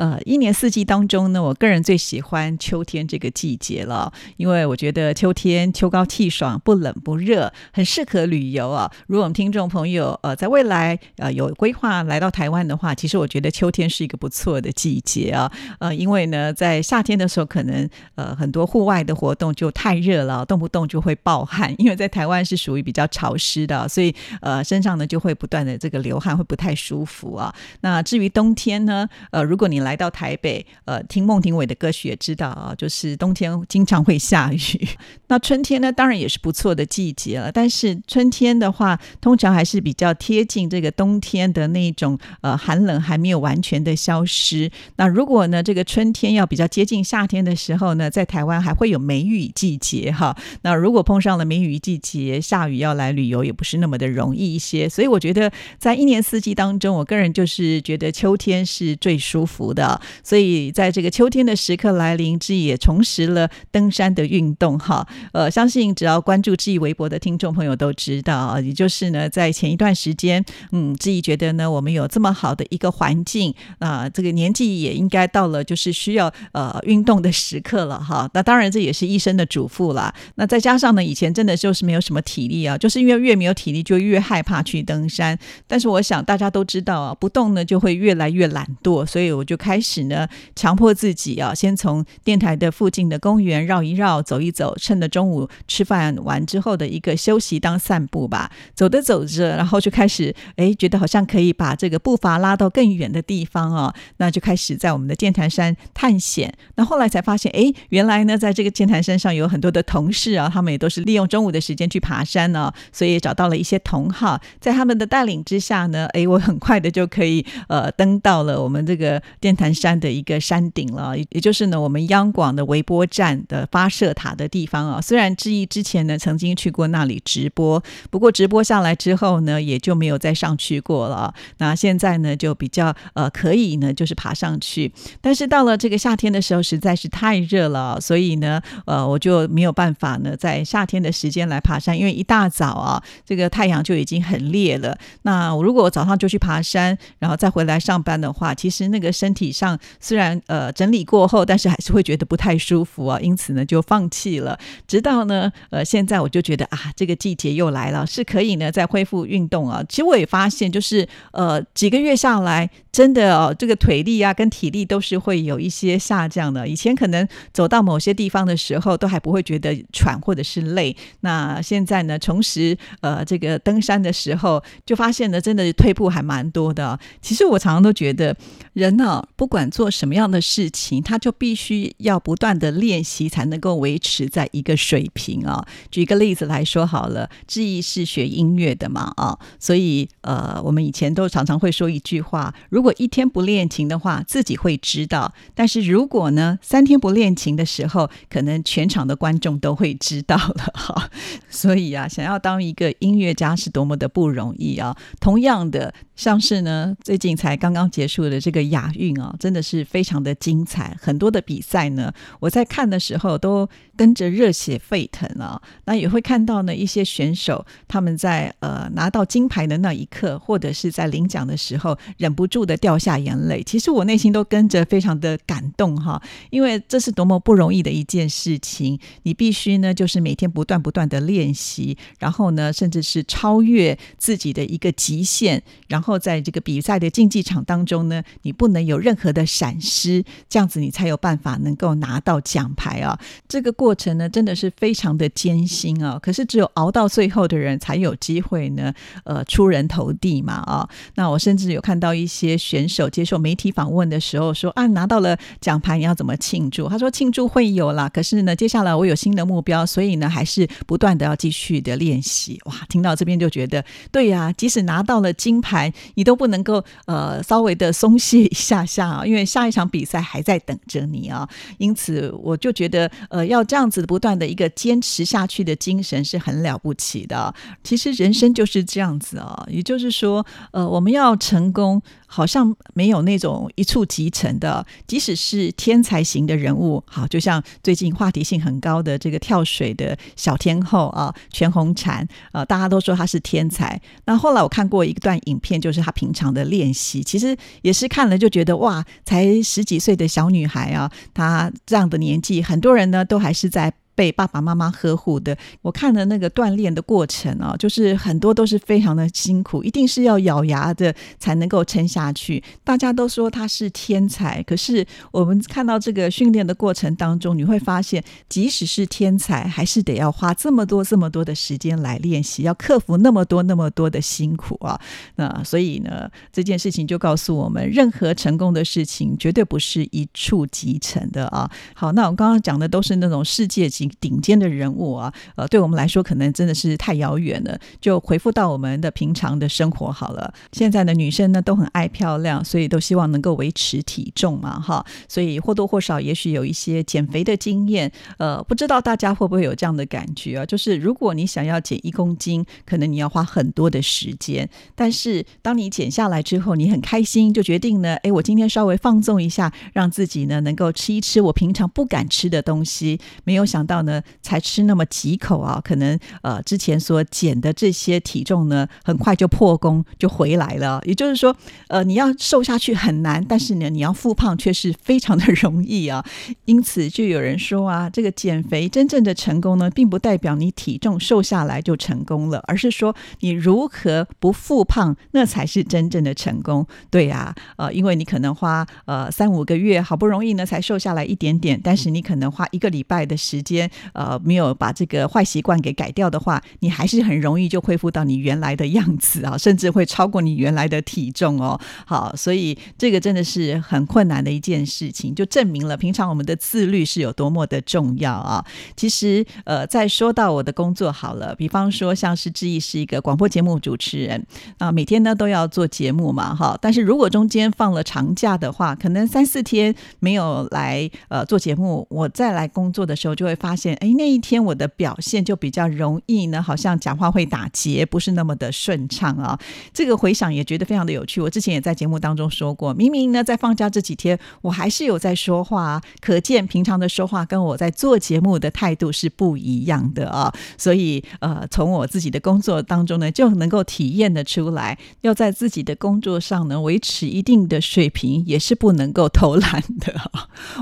[0.00, 8.90] 呃，一年四季当中呢，我个人最喜欢秋天这个季节了，因为我觉得秋天秋高气爽，不冷不热，很适合旅游啊。
[9.08, 15.52] 如果我们听众朋友呃在未来呃有规划来到台湾的话，其实我觉得秋天是一个不错的季节啊。
[15.80, 21.74] 呃，因为呢，在夏天的时候，可能呃很多户外的活动就太热了，动不动就会暴汗。
[21.76, 27.54] 因为在台湾是属于比较潮湿的，所以呃身上呢就会不断的这个流汗，会不太舒服啊。
[27.82, 34.88] 那至于冬天呢，呃，如果你来来到台北，呃，听孟庭苇的歌曲也知道啊，就是冬天经常会下雨。
[35.26, 37.50] 那春天呢，当然也是不错的季节了。
[37.50, 44.70] 但是春天的话，通常还是比较贴近这个冬天的那种呃寒冷还没有完全的消失。
[44.94, 50.36] 那如果呢，这个春天要比较接近夏天的时候呢，在台湾还会有梅雨季节哈。
[50.62, 54.88] 那如果碰上了梅雨季节，下雨要来旅游也不是那么的容易一些。
[54.88, 59.79] 所以我觉得，在一年四季当中，我个人就是觉得秋天是最舒服的。
[59.80, 65.06] 的，所以在这个秋天的时刻来临，志毅也重拾了登山的运动哈。
[65.32, 78.28] 呃，相信只要关注志毅微博的听众朋友都知道，也就是呢，在前一段时间，嗯，志毅觉得呢，我们有这么好的一个环境啊，这个年纪也应该到了就是需要呃运动的时刻了哈。
[78.34, 80.14] 那当然这也是医生的嘱咐啦。
[80.34, 85.38] 那再加上呢，以前真的就是没有什么体力啊，就是因为越没有体力就越害怕去登山。
[85.66, 89.80] 但是我想大家都知道啊，不动呢就会越来越懒惰，所以我就开。
[89.82, 98.52] 始呢，强迫自己啊，先从电台的附近的公园绕一绕，走一走，趁着中午吃饭完之后的一个休息当散步吧。
[98.74, 106.52] 走着走着，然后就开始哎，觉得好像可以把这个步伐拉到更远的地方啊，那就开始在我们的剑潭山探险。
[106.74, 119.22] 那后来才发现，哎，原来呢，在这个剑潭山上有很多的同事啊，他们也都是利用中午的时间去爬山呢，所以找到了一些同好，在他们的带领之下呢，哎，我很快的就可以呃登到了我们这个
[119.54, 119.60] 电。
[119.60, 124.98] 潭山的一个山顶了，也就是呢，我们央广的微波站的发射塔的地方啊。
[125.02, 131.34] 虽然志毅之前呢曾经去过那里直播，不过直播下来之后呢，也就没有再上去过了。
[131.58, 134.90] 那现在呢，就比较呃可以呢，就是爬上去。
[135.20, 144.96] 但是到了这个夏天的时候，实在是太热了，所以呢，呃，我就没有办法呢，在夏天的时间来爬山，因为一大早啊，这个太阳就已经很烈了。
[145.20, 149.39] 那我如果我早上就去爬山，然后再回来上班的话，其实那个身体。
[149.40, 154.58] 体上虽然呃整理过后，但是还是会觉得不太舒服啊，因此呢就放弃了。
[154.86, 159.82] 直到呢呃现在我就觉得啊这个季节又来了，是可以呢再恢复运动啊。
[159.88, 166.66] 其实我也发现，就是呃几个月下来，真的哦这个腿力啊跟体力都是会有一些下降的。
[166.66, 170.96] 以前可能走到某些地方的时候，都还不会觉得喘或者是累。
[171.20, 176.98] 那现在呢重拾呃这个登山的时候，就发现呢真的退步还蛮多的。
[177.20, 178.36] 其实我常常都觉得
[178.72, 179.22] 人呢。
[179.36, 185.66] 不管做什么样的事情，他就必须要不断的练习，才能够维持在一个水平啊。
[185.90, 201.10] 举一个例子来说好了，志毅是学音乐的嘛啊，所以呃，我们以前都常常会说一句话：如如果一天不练琴的话，自己会知道；但是如果呢，三天不练琴的时候，可能全场的观众都会知道了 哈。
[201.50, 204.96] 所以啊，想要当一个音乐家是多么的不容易啊。
[205.20, 209.36] 同样的，像是呢，最近才刚刚结束的这个亚运啊。
[209.38, 212.10] 真的是非常的精彩，很多的比赛呢，
[212.40, 215.60] 我在看的时候都跟着热血沸腾啊。
[215.84, 223.60] 那也会看到呢一些选手他们在呃拿到金牌的那一刻，或者是在领奖的时候，忍不住的掉下眼泪。
[223.64, 228.96] 其实我内心都跟着非常的感动哈，因为这是多么不容易的一件事情。
[229.24, 243.18] 你必须呢就是每天不断不断的练习，然后呢甚至是超越自己的一个极限，然后在这个比赛的竞技场当中呢，你不能有任何的闪失，这样子你才有办法能够拿到奖牌啊！
[243.48, 246.18] 这个过程呢，真的是非常的艰辛啊。
[246.22, 248.92] 可是只有熬到最后的人，才有机会呢，
[249.24, 250.88] 呃，出人头地嘛啊！
[251.16, 256.88] 那我甚至有看到一些选手接受媒体访问的时候说啊，拿到了奖牌，你要怎么庆祝？
[256.88, 262.60] 他说庆祝会有啦，可是呢，接下来我有新的目标，所以呢，还是不断的要继续的练习。
[262.66, 271.48] 哇，听到这边就觉得，对呀，即使拿到了金牌，你都不能够呃稍微的松懈一下下啊，因为下一场比赛还在等着你啊。
[271.78, 277.54] 因此，我就觉得呃，要这样子不断的一个坚持下去的精神是很了不起的。
[277.82, 282.02] 其实人生就是这样子啊，也就是说，呃，我们要成功。
[282.32, 294.00] 好像没有那种一触即成的，即使是天才型的人物，好，就像最近话题性很高的这个跳水的小天后啊，全红婵啊，大家都说她是天才。
[294.26, 303.92] 那后来我看过一段影片，就是她平常的练习，其实也是看了就觉得哇，才十几岁的小女孩啊，她这样的年纪，很多人呢都还是在。
[304.20, 312.62] 被爸爸妈妈呵护的，我看的那个锻炼的过程啊，就是很多都是非常的辛苦，一定是要咬牙的才能够撑下去。
[312.84, 325.00] 大家都说他是天才，可是我们看到这个训练的过程当中，你会发现，即使是天才，还是得要花这么多这么多的时间来练习，要克服那么多那么多的辛苦啊。
[325.36, 331.70] 那所以呢，这件事情就告诉我们，任何成功的事情绝对不是一触即成的啊。
[331.94, 334.09] 好，那我刚刚讲的都是那种世界级。
[334.20, 337.78] 顶尖的人物啊，呃，对我们来说可能真的是太遥远了。
[338.00, 340.52] 就回复到我们的平常的生活好了。
[340.72, 345.04] 现在的女生呢都很爱漂亮，所以都希望能够维持体重嘛，哈。
[345.28, 348.10] 所以或多或少也许有一些减肥的经验。
[348.38, 350.66] 呃，不知道大家会不会有这样的感觉啊？
[350.66, 354.68] 就是如果你想要减一公斤，可能你要花很多的时间。
[354.94, 363.20] 但是当你减下来之后，你很开心，就决定呢，哎，我今天稍微放纵一下，让自己呢能够吃一吃我平常不敢吃的东西。
[363.44, 364.00] 没有想到。
[364.00, 370.98] 呢，才吃那么几口啊，可能呃之前所减的这些体重呢，很快就破功就回来了。
[371.04, 371.54] 也就是说，
[371.88, 376.24] 呃，你要瘦下去很难，但是呢，你要复胖却是非常的容易啊。
[376.64, 386.86] 因此，就有人说啊，这个减肥真正的成功呢，并不代表你体重瘦下来就成功了，而是说你如何不复胖，那才是真正的成功。
[387.10, 393.79] 对呀，呃，因为你可能花呃三五个月，好不容易呢才瘦下来一点点，但是你可能花一个礼拜的时间
[394.12, 401.80] 呃，没有把这个坏习惯给改掉的话，你还是很容易就恢复到你原来的样子啊，甚至会超过你原来的体重哦。
[402.06, 408.64] 好，所以这个真的是很困难的一件事情，就证明了平常我们的自律是有多么的重要啊。
[408.96, 414.46] 其实，呃，再说到我的工作好了，比方说像是志毅是一个广播节目主持人
[414.78, 416.78] 啊，每天呢都要做节目嘛，哈。
[416.80, 423.69] 但是如果中间放了长假的话，可能三四天没有来呃做节目，我再来工作的时候就会发。
[423.70, 429.56] 发现哎，那一天我的表现就比较容易呢，好像讲话会打结，不是那么的顺畅啊。
[429.94, 431.40] 这个回想也觉得非常的有趣。
[431.40, 440.52] 我之前也在节目当中说过，明明呢在放假这几天，我还是有在说话，可见平常的说话跟我在做节目的态度是不一样的啊。
[440.76, 450.12] 所以呃，从我自己的工作当中呢，就能够体验的出来，要在自己的工作上呢维持一定的水平，也是不能够偷懒的。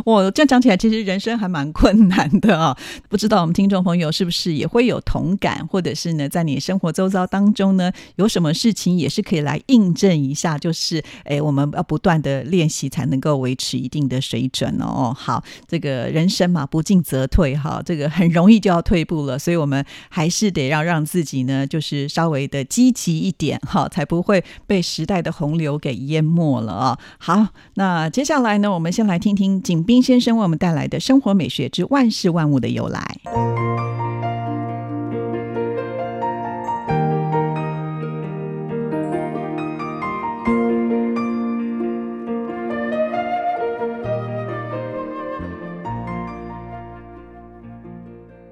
[0.06, 2.75] 我这样讲起来，其实人生还蛮困难的啊。
[3.09, 15.13] 不知道我们听众朋友是不是也会有同感，或者是呢，在你生活周遭当中呢，有什么事情也是可以来印证一下，就是哎，我们要不断的练习才能够维持一定的水准哦。
[15.17, 26.99] 好，这个人生嘛，不进则退哈，这个很容易就要退步了，所以我们还是得要让自己呢，就是稍微的积极一点哈，才不会被时代的洪流给淹没了啊。
[27.19, 32.68] 好，那接下来呢，我们先来听听景斌先生为我们带来的生活美学之万事万物的。
[32.73, 33.00] 由来，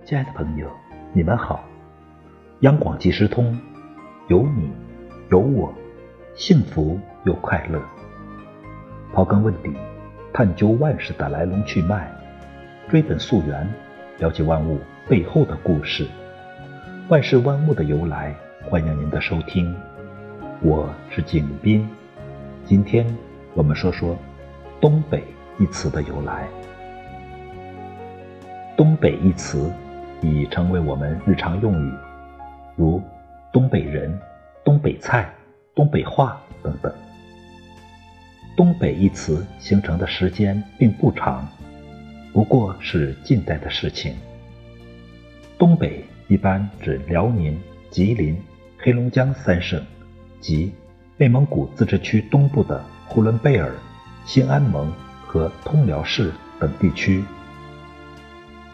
[0.05, 0.71] 亲爱的朋友，
[1.13, 1.65] 你们好！
[2.61, 3.59] 央广即时通，
[4.29, 4.71] 有你
[5.31, 5.75] 有我，
[6.35, 7.83] 幸福又快乐。
[9.13, 9.73] 刨根问底，
[10.33, 12.09] 探究万事的来龙去脉，
[12.89, 13.69] 追本溯源。
[14.19, 16.07] 了解万物背后的故事，
[17.09, 18.35] 万事万物的由来。
[18.65, 19.77] 欢迎您的收听，
[20.63, 21.87] 我是景斌。
[22.65, 23.07] 今天
[23.53, 24.17] 我们说说
[24.81, 25.23] “东北”
[25.61, 26.49] 一词的由来。
[28.75, 29.71] “东北”一词
[30.23, 31.93] 已成为我们日常用语，
[32.75, 33.03] 如
[33.53, 34.19] “东北人
[34.65, 35.29] ”“东北菜
[35.77, 36.91] ”“东北话”等等。
[38.57, 41.47] “东北”一词形成的时间并不长。
[42.37, 44.15] 不过是近代的事情。
[45.57, 47.59] 东北一般指辽宁、
[47.91, 48.37] 吉林、
[48.77, 49.83] 黑龙江三省
[50.39, 50.71] 及
[51.17, 53.73] 内蒙古自治区东部的呼伦贝尔、
[54.27, 54.93] 新安盟
[55.27, 57.25] 和通辽市等地区。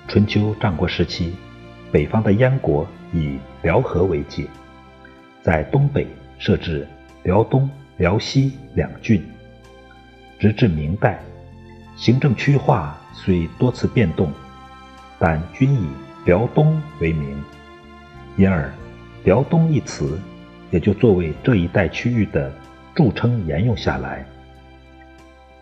[0.08, 1.32] 春秋战国时期，
[1.92, 4.44] 北方的燕国以辽河为界，
[5.40, 6.84] 在东北设置
[7.22, 9.24] 辽东、辽西两郡。
[10.40, 11.20] 直至明代，
[11.94, 14.32] 行政区划虽多次变动，
[15.18, 15.86] 但均以
[16.24, 17.36] 辽东为名，
[18.36, 18.72] 因而
[19.24, 20.18] “辽东”一词
[20.70, 22.52] 也就作为这一带区域的
[22.94, 24.24] 著称沿用下来。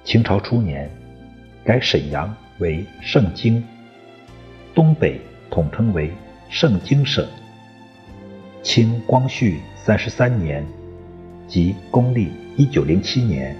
[0.05, 0.91] 清朝初年，
[1.65, 3.63] 改沈阳为盛京。
[4.75, 6.13] 东北统称为
[6.49, 7.27] 盛京省。
[8.63, 10.65] 清光绪三十三年，
[11.49, 13.57] 即公历一九零七年，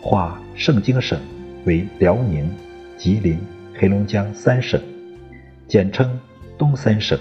[0.00, 1.20] 划盛京省
[1.66, 2.50] 为辽宁、
[2.96, 3.38] 吉林、
[3.78, 4.80] 黑龙江三省，
[5.66, 6.18] 简称
[6.56, 7.18] 东三省。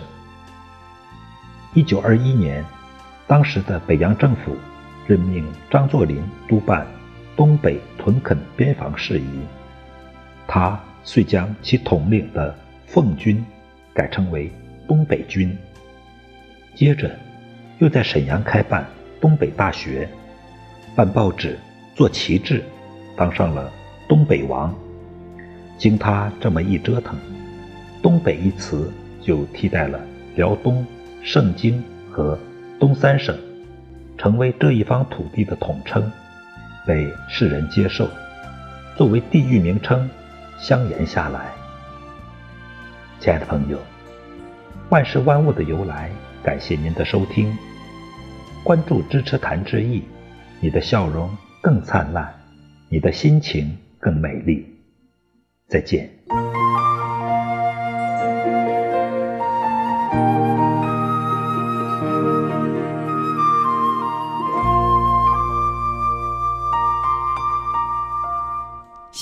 [1.73, 2.63] 一九二一年，
[3.27, 4.55] 当时的北洋政府
[5.07, 6.85] 任命张作霖督办
[7.35, 9.25] 东北屯垦边防事宜，
[10.47, 12.55] 他遂将其统领的。
[12.85, 13.43] 奉军
[13.91, 14.51] 改称为
[14.87, 15.57] 东北军，
[16.75, 17.09] 接着
[17.79, 18.85] 又在沈阳开办
[19.19, 20.07] 东北大学，
[20.95, 21.57] 办报纸、
[21.95, 22.63] 做旗帜，
[23.17, 23.71] 当上了
[24.07, 24.71] 东北王。
[25.83, 27.13] 经他这么一折腾，
[28.01, 28.89] 东北一词
[29.21, 29.99] 就替代了
[30.37, 30.85] 辽东、
[31.21, 32.39] 盛京和
[32.79, 33.37] 东三省，
[34.17, 36.09] 成为这一方土地的统称，
[36.87, 38.07] 被世人接受，
[38.95, 40.09] 作为地域名称
[40.57, 41.51] 相沿下来。
[43.19, 43.77] 亲爱的朋友，
[44.87, 46.09] 万事万物的由来，
[46.41, 47.53] 感谢您的收听，
[48.63, 50.01] 关注支持谭志毅，
[50.61, 51.29] 你的笑容
[51.61, 52.33] 更灿烂，
[52.87, 54.72] 你的心情更美丽。
[55.73, 56.07] 再见。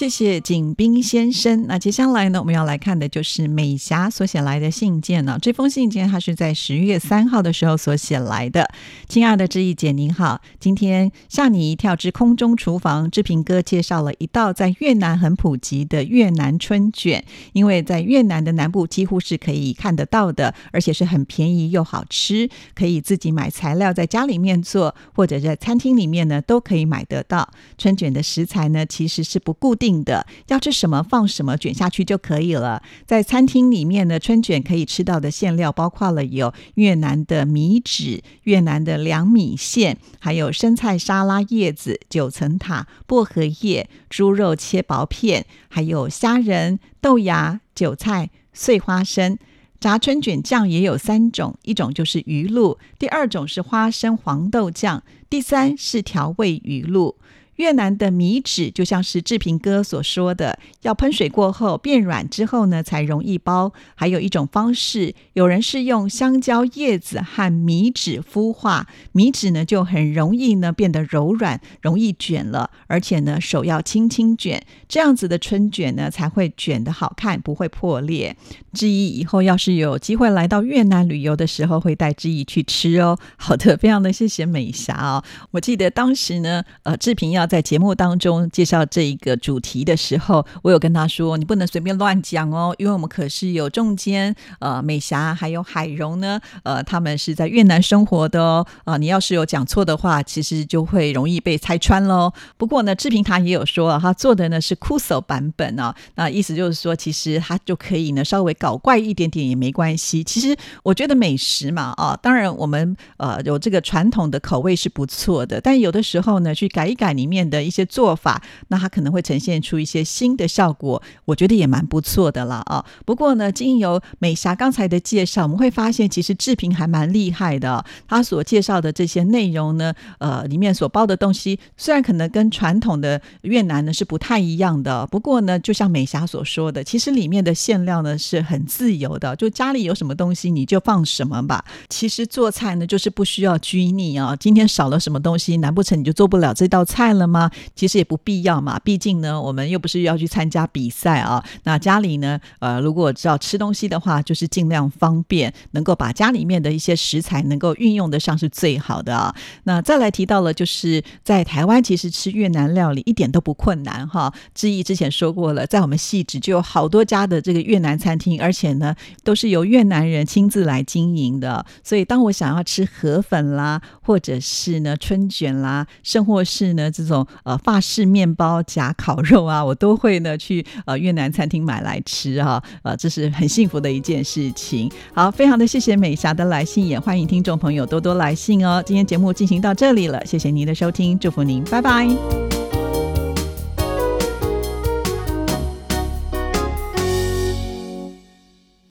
[0.01, 1.67] 谢谢景斌先生。
[1.67, 5.37] 那接下来呢，我们要来看的就是美霞所写来的信件呢。
[5.39, 8.67] 这封信件它是在十月三号的时候所写来的。
[9.07, 27.47] 亲爱的志毅姐，您好，今天吓你一跳之空中厨房，志平哥介绍了一道在越南很普及的越南春卷，因为在越南的南部几乎是可以看得到的，而且是很便宜又好吃，可以自己买材料在家里面做，或者在餐厅里面呢都可以买得到。
[27.77, 29.90] 春卷的食材呢其实是不固定。
[30.03, 32.81] 的要吃什么放什么卷下去就可以了。
[33.05, 49.37] 在餐厅里面呢，春卷可以吃到的馅料包括了有越南的米纸、越南的凉米线，还有生菜沙拉叶子、九层塔、薄荷叶、猪肉切薄片，还有虾仁、豆芽、韭菜、碎花生。
[49.79, 57.15] 炸春卷酱也有三种，一种就是鱼露，第二种是花生黄豆酱，第三是调味鱼露。
[57.61, 63.71] 越南的米纸就像是志平哥所说的，要喷水过后变软之后呢，才容易包。
[63.93, 72.71] 还有一种方式，有人是用香蕉叶子和米纸孵化，米纸呢就很容易呢变得柔软，容易卷了。
[72.87, 78.35] 而且呢，手要轻轻卷，这样子的春卷呢才会卷得好看，不会破裂。
[78.73, 83.19] 志毅以后要是有机会来到越南旅游的时候，会带志毅去吃哦。
[83.37, 85.23] 好的，非常的谢谢美霞哦。
[85.51, 87.50] 我记得当时呢，呃，志平要。
[87.51, 102.31] 在节目当中介绍这一个主题的时候，我有跟他说：“你不能随便乱讲哦，因为我们可是有中间呃美霞还有海荣呢，呃他们是在越南生活的哦，啊你要是有讲错的话，其实就会容易被拆穿喽。
[102.55, 110.23] 不过呢，志平他也有说，他做的呢是酷手版本哦，那意思就是说，其实他就可以呢稍微搞怪一点点也没关系。
[110.23, 117.30] 其实我觉得美食嘛，啊当然我们呃有这个传统的口味是不错的，但有的时候呢去改一改你。
[117.33, 122.83] 面的一些做法，那它可能会呈现出一些新的效果，我觉得也蛮不错的了啊。
[123.05, 127.85] 不过呢，经由美霞刚才的介绍，我们会发现其实志平还蛮厉害的。
[128.07, 141.63] 他所介绍的这些内容呢，呃，里面所包的东西，虽然可能跟传统的越南呢是不太一样的，不过呢，就像美霞所说的，其实里面的馅料呢是很自由的，就家里有什么东西你就放什么吧。
[141.89, 147.20] 其实做菜呢就是不需要拘泥啊，今天少了什么东西，难不成你就做不了这道菜了？
[147.21, 147.51] 了吗？
[147.75, 151.43] 其实也不必要嘛，毕竟呢，我们又不是要去参加比赛啊。
[151.65, 159.33] 那家里呢，呃，如果要吃东西的话，就是尽量方便，能够把家里面的一些食材能够运用得上是最好的啊。
[159.65, 164.33] 那再来提到了，就是在台湾，其实吃越南料理一点都不困难哈。
[164.55, 171.63] 志毅之前说过了，在我们细致就有好多家的这个越南餐厅，而且呢，都是由越南人亲自来经营的。
[171.83, 177.10] 所以，当我想要吃河粉啦，或者是呢春卷啦，甚或是呢这种。
[177.11, 184.89] 种呃法式面包夹烤肉啊，我都会呢去呃越南餐厅买来吃哈，呃，这是很幸福的一件事情。
[185.13, 188.81] 好，非常的谢谢美霞的来信，也欢迎听众朋友多多来信哦。
[188.85, 192.60] 今天节目进行到这里了，谢谢您的收听，祝福您，拜拜。